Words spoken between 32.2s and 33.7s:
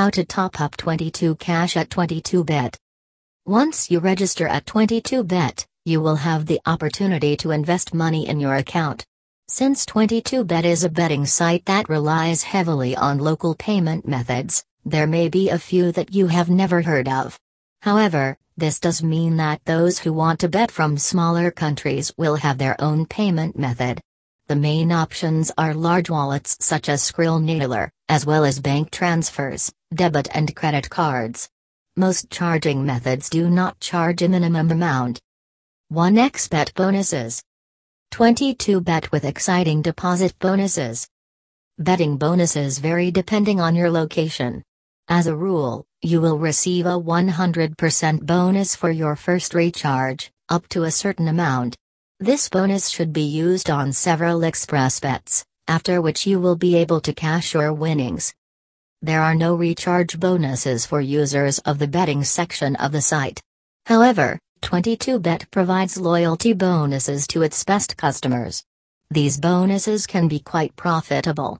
charging methods do